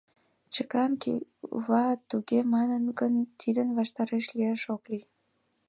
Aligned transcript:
Чыган 0.53 0.91
кува 1.01 1.85
туге 2.09 2.39
манын 2.55 2.83
гын, 2.99 3.13
тидын 3.39 3.69
ваштареш 3.77 4.25
лияш 4.37 4.61
ок 4.75 4.83
лий. 4.91 5.05